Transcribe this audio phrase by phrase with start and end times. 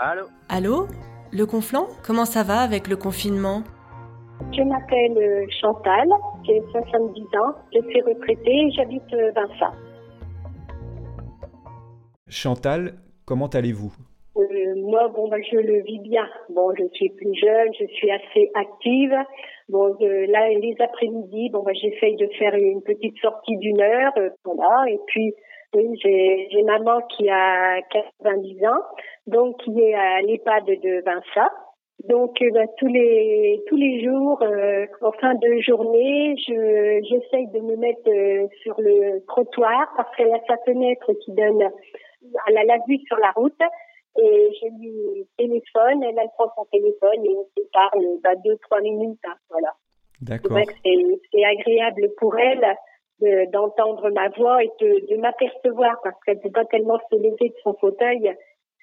[0.00, 0.86] Allô Allô
[1.32, 3.62] Le Conflant Comment ça va avec le confinement
[4.56, 6.08] Je m'appelle euh, Chantal,
[6.46, 9.72] j'ai 70 ans, je suis retraitée et j'habite euh, Vinça.
[12.28, 12.94] Chantal,
[13.26, 13.92] comment allez-vous?
[14.36, 16.28] Euh, moi, bon, bah, je le vis bien.
[16.50, 19.16] Bon, je suis plus jeune, je suis assez active.
[19.68, 24.12] Bon, euh, là, les après-midi, bon, bah, j'essaye de faire une petite sortie d'une heure,
[24.18, 24.84] euh, voilà.
[24.90, 25.34] Et puis,
[25.74, 27.80] oui, j'ai maman qui a
[28.22, 28.82] 90 ans,
[29.28, 31.52] donc qui est à l'EHPAD de Vinça.
[32.08, 37.48] Donc, euh, bah, tous les tous les jours, euh, en fin de journée, je j'essaye
[37.48, 41.60] de me mettre euh, sur le trottoir parce qu'elle a sa fenêtre qui donne
[42.48, 43.60] elle a la vue sur la route
[44.16, 48.56] et je lui téléphone, elle, elle prend son téléphone et on se parle bah, deux
[48.62, 49.74] trois minutes, hein, voilà.
[50.20, 50.56] D'accord.
[50.84, 52.76] c'est c'est agréable pour elle
[53.20, 57.48] de- d'entendre ma voix et de, de m'apercevoir parce qu'elle peut pas tellement se lever
[57.48, 58.34] de son fauteuil.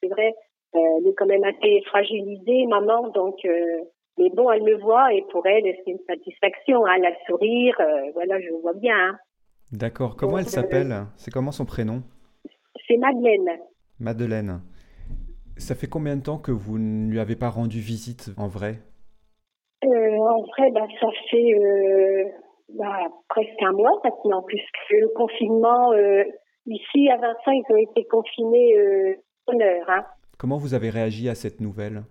[0.02, 0.34] C'est vrai,
[0.76, 3.82] euh, elle est quand même assez fragilisée, maman, donc euh,
[4.18, 6.86] mais bon, elle me voit et pour elle, c'est une satisfaction.
[6.86, 8.96] hein, Elle a sourire, euh, voilà, je vois bien.
[8.98, 9.18] hein.
[9.72, 10.16] D'accord.
[10.16, 10.94] Comment elle s'appelle?
[11.18, 12.04] C'est comment son prénom?
[12.88, 13.60] C'est Madeleine.
[14.00, 14.62] Madeleine.
[15.58, 18.76] Ça fait combien de temps que vous ne lui avez pas rendu visite en vrai?
[19.84, 22.24] Euh, en vrai, bah, ça fait euh,
[22.78, 23.00] bah,
[23.30, 26.24] presque un mois maintenant, puisque le confinement, euh,
[26.68, 28.78] ici à Vincent, ils ont été confinés
[29.54, 29.90] heure.
[29.90, 30.06] Hein.
[30.38, 32.04] Comment vous avez réagi à cette nouvelle?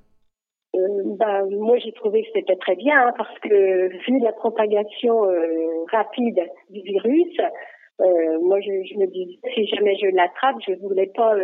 [0.75, 0.79] Euh,
[1.19, 5.85] bah, moi, j'ai trouvé que c'était très bien, hein, parce que vu la propagation euh,
[5.93, 7.39] rapide du virus,
[8.01, 11.35] euh, moi, je, je me disais, si jamais je l'attrape, je voulais pas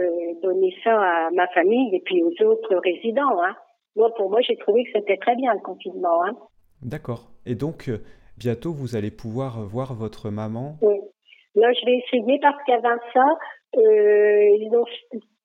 [0.42, 3.42] donner ça à ma famille et puis aux autres résidents.
[3.42, 3.54] Hein.
[3.96, 6.24] Moi, pour moi, j'ai trouvé que c'était très bien le confinement.
[6.24, 6.36] Hein.
[6.82, 7.30] D'accord.
[7.46, 7.90] Et donc,
[8.38, 10.76] bientôt, vous allez pouvoir voir votre maman?
[10.82, 10.96] Oui.
[11.56, 13.36] Là, je vais essayer parce qu'à Vincent,
[13.76, 14.84] euh, ils ont,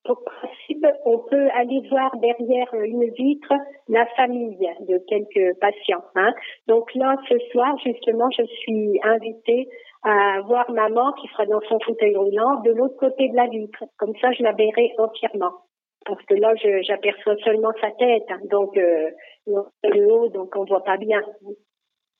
[0.06, 3.54] pour principe, on peut aller voir derrière une vitre
[3.90, 6.04] la famille de quelques patients.
[6.16, 6.34] Hein.
[6.68, 9.68] Donc là, ce soir, justement, je suis invitée
[10.04, 13.84] à voir maman qui sera dans son fauteuil roulant de l'autre côté de la vitre.
[13.98, 15.54] Comme ça, je la verrai entièrement.
[16.06, 18.26] Parce que là, j'aperçois seulement sa tête.
[18.30, 18.40] hein.
[18.52, 19.10] Donc, euh,
[19.48, 21.22] le haut, donc on voit pas bien.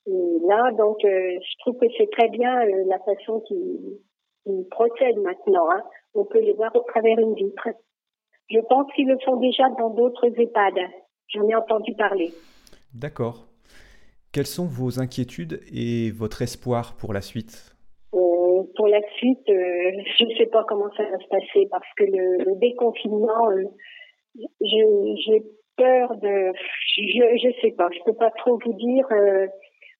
[0.08, 5.22] Et là, donc, euh, je trouve que c'est très bien euh, la façon qu'ils procèdent
[5.22, 5.70] maintenant.
[5.70, 5.82] Hein.
[6.16, 7.68] On peut les voir au travers une vitre.
[8.48, 10.74] Je pense qu'ils le font déjà dans d'autres EHPAD.
[11.28, 12.32] J'en ai entendu parler.
[12.94, 13.46] D'accord.
[14.32, 17.74] Quelles sont vos inquiétudes et votre espoir pour la suite?
[18.14, 21.88] Euh, pour la suite, euh, je ne sais pas comment ça va se passer parce
[21.96, 23.64] que le, le déconfinement, euh,
[24.60, 25.42] j'ai
[25.76, 26.52] peur de,
[26.96, 29.06] je je sais pas, je peux pas trop vous dire.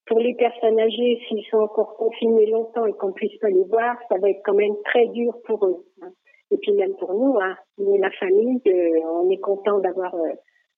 [0.07, 3.97] Pour les personnes âgées, s'ils sont encore confinés longtemps et qu'on puisse pas les voir,
[4.09, 5.85] ça va être quand même très dur pour eux.
[6.03, 6.11] hein.
[6.53, 10.33] Et puis même pour nous, hein, nous, la famille, euh, on est content d'avoir euh,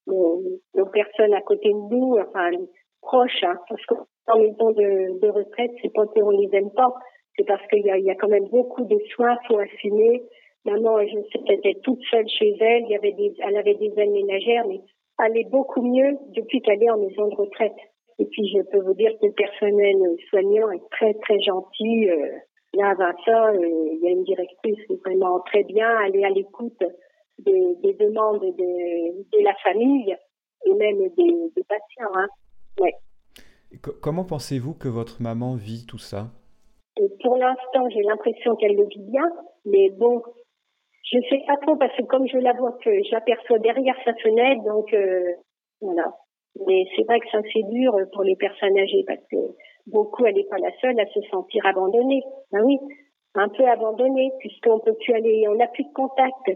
[0.06, 0.42] nos,
[0.74, 2.50] nos personnes à côté de nous, enfin
[3.02, 6.92] proches, hein, parce qu'en maison de, de retraite, c'est pas qu'on les aime pas,
[7.36, 10.22] c'est parce qu'il y a, y a quand même beaucoup de soins faut assumer.
[10.64, 13.74] Maman, je sais qu'elle était toute seule chez elle, il y avait des, elle avait
[13.74, 14.80] des aides ménagères, mais
[15.22, 17.76] elle est beaucoup mieux depuis qu'elle est en maison de retraite.
[18.18, 19.96] Et puis, je peux vous dire que le personnel
[20.28, 22.08] soignant est très, très gentil.
[22.10, 22.38] Euh,
[22.74, 25.88] là, Vincent, euh, il y a une directrice qui est vraiment très bien.
[26.02, 26.82] Elle est à l'écoute
[27.38, 30.16] des, des demandes de, de la famille
[30.66, 32.12] et même des, des patients.
[32.14, 32.28] Hein.
[32.80, 32.94] Ouais.
[34.02, 36.28] Comment pensez-vous que votre maman vit tout ça?
[37.00, 39.30] Et pour l'instant, j'ai l'impression qu'elle le vit bien,
[39.64, 40.22] mais bon,
[41.04, 44.64] je sais pas trop parce que comme je la vois que j'aperçois derrière sa fenêtre,
[44.64, 45.34] donc euh,
[45.80, 46.12] voilà.
[46.66, 49.36] Mais c'est vrai que ça c'est dur pour les personnes âgées parce que
[49.86, 52.22] beaucoup, elle n'est pas la seule à se sentir abandonnée.
[52.52, 52.78] Ben oui,
[53.34, 56.50] un peu abandonnée puisqu'on peut plus aller, on n'a plus de contact.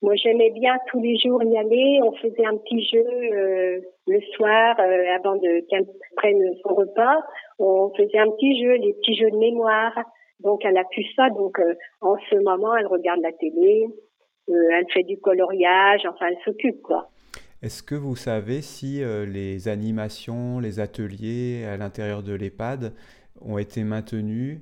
[0.00, 2.00] Moi, j'aimais bien tous les jours y aller.
[2.04, 7.18] On faisait un petit jeu euh, le soir euh, avant de qu'elle prenne son repas.
[7.58, 9.92] On faisait un petit jeu, les petits jeux de mémoire.
[10.40, 11.30] Donc, elle a pu ça.
[11.30, 13.86] Donc, euh, en ce moment, elle regarde la télé,
[14.48, 16.06] euh, elle fait du coloriage.
[16.06, 17.08] Enfin, elle s'occupe, quoi.
[17.60, 22.94] Est-ce que vous savez si euh, les animations, les ateliers à l'intérieur de l'EHPAD
[23.40, 24.60] ont été maintenus?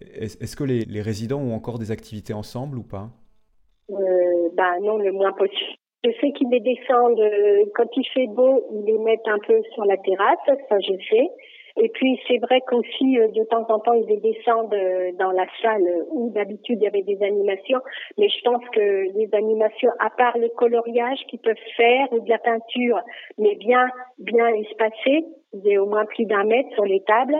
[0.00, 3.08] Est-ce que les, les résidents ont encore des activités ensemble ou pas?
[3.90, 5.78] Euh, bah non, le moins possible.
[6.04, 9.60] Je sais qu'ils les descendent euh, quand il fait beau, ils les mettent un peu
[9.74, 10.38] sur la terrasse,
[10.68, 11.28] ça je sais.
[11.80, 15.46] Et puis c'est vrai qu'aussi euh, de temps en temps ils descendent euh, dans la
[15.62, 17.80] salle où d'habitude il y avait des animations.
[18.18, 22.28] Mais je pense que les animations, à part le coloriage qu'ils peuvent faire ou de
[22.28, 23.00] la peinture,
[23.38, 23.88] mais bien
[24.18, 25.24] bien espacées,
[25.78, 27.38] au moins plus d'un mètre sur les tables.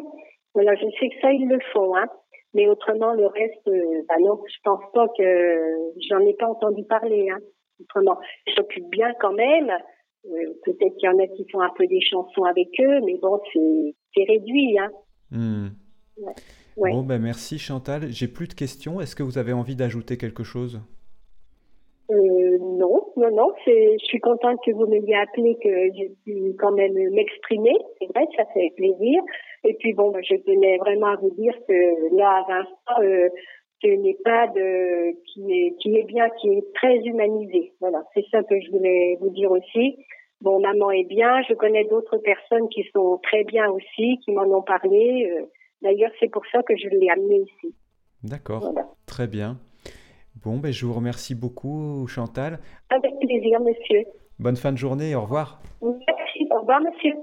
[0.55, 2.07] Voilà, je sais que ça ils le font, hein.
[2.55, 6.83] Mais autrement, le reste, euh, bah non, je pense pas que j'en ai pas entendu
[6.85, 7.29] parler.
[7.31, 7.39] Hein.
[7.81, 8.19] autrement.
[8.47, 9.71] Ils s'occupent bien quand même.
[10.27, 10.31] Euh,
[10.65, 13.41] peut-être qu'il y en a qui font un peu des chansons avec eux, mais bon,
[13.53, 14.79] c'est réduit.
[14.79, 14.91] Hein.
[15.31, 15.69] Hmm.
[16.77, 18.11] Bon, ben merci Chantal.
[18.11, 19.01] J'ai plus de questions.
[19.01, 20.81] Est-ce que vous avez envie d'ajouter quelque chose?
[22.11, 23.53] Euh, non, non, non.
[23.67, 27.77] Je suis contente que vous m'ayez appelé, que j'ai pu quand même m'exprimer.
[27.99, 29.23] C'est vrai, ça fait plaisir.
[29.65, 33.29] Et puis bon, je tenais vraiment à vous dire que là, à Vincent, euh,
[33.81, 34.55] c'est une EHPAD
[35.27, 37.73] qui est qui est bien, qui est très humanisée.
[37.81, 39.97] Voilà, c'est ça que je voulais vous dire aussi.
[40.41, 41.43] Bon, maman est bien.
[41.49, 45.29] Je connais d'autres personnes qui sont très bien aussi, qui m'en ont parlé.
[45.31, 45.47] Euh,
[45.83, 47.75] d'ailleurs, c'est pour ça que je l'ai amené ici.
[48.23, 48.73] D'accord.
[49.07, 49.59] Très bien.
[50.45, 52.61] Bon, ben, je vous remercie beaucoup, Chantal.
[52.91, 54.05] Avec plaisir, monsieur.
[54.39, 55.61] Bonne fin de journée, au revoir.
[55.83, 57.15] Merci, au revoir, monsieur.